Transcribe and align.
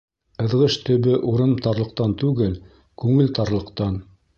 Ыҙғыш 0.43 0.77
төбө 0.87 1.13
урын 1.33 1.55
тарлыҡтан 1.67 2.19
түгел, 2.25 2.59
күңел 3.05 3.35
тарлыҡтан. 3.41 4.07